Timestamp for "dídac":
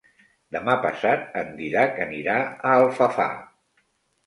1.61-2.01